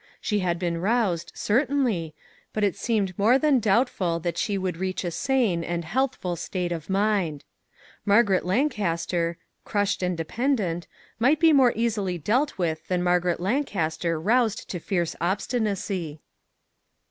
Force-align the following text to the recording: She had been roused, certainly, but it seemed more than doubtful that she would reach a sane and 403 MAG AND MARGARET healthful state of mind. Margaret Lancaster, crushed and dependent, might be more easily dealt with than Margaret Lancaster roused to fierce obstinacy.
She 0.19 0.39
had 0.39 0.57
been 0.57 0.81
roused, 0.81 1.31
certainly, 1.35 2.15
but 2.53 2.63
it 2.63 2.75
seemed 2.75 3.15
more 3.19 3.37
than 3.37 3.59
doubtful 3.59 4.19
that 4.21 4.35
she 4.35 4.57
would 4.57 4.77
reach 4.77 5.03
a 5.03 5.11
sane 5.11 5.63
and 5.63 5.83
403 5.83 5.83
MAG 5.83 5.83
AND 5.83 5.85
MARGARET 5.85 5.93
healthful 5.93 6.35
state 6.35 6.71
of 6.71 6.89
mind. 6.89 7.43
Margaret 8.03 8.43
Lancaster, 8.43 9.37
crushed 9.63 10.01
and 10.01 10.17
dependent, 10.17 10.87
might 11.19 11.39
be 11.39 11.53
more 11.53 11.73
easily 11.75 12.17
dealt 12.17 12.57
with 12.57 12.87
than 12.87 13.03
Margaret 13.03 13.39
Lancaster 13.39 14.19
roused 14.19 14.67
to 14.71 14.79
fierce 14.79 15.15
obstinacy. 15.21 16.19